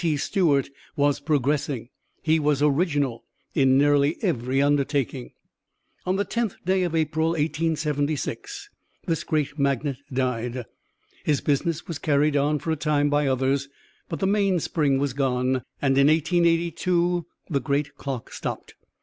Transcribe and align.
T. 0.03 0.17
Stewart 0.17 0.71
was 0.95 1.19
progressing 1.19 1.89
he 2.23 2.39
was 2.39 2.63
original 2.63 3.23
in 3.53 3.77
nearly 3.77 4.17
every 4.23 4.59
undertaking. 4.59 5.31
On 6.07 6.15
the 6.15 6.25
10th 6.25 6.55
day 6.65 6.81
of 6.81 6.95
April, 6.95 7.27
1876, 7.33 8.71
this 9.05 9.23
great 9.23 9.59
magnate 9.59 9.99
died. 10.11 10.65
His 11.23 11.41
business 11.41 11.85
was 11.87 11.99
carried 11.99 12.35
on, 12.35 12.57
for 12.57 12.71
a 12.71 12.75
time, 12.75 13.11
by 13.11 13.27
others, 13.27 13.69
but 14.09 14.17
the 14.19 14.25
mainspring 14.25 14.97
was 14.97 15.13
gone, 15.13 15.61
and 15.79 15.95
in 15.95 16.07
1882 16.07 17.27
the 17.47 17.59
great 17.59 17.93
clock 17.95 18.31
stopped. 18.33 18.73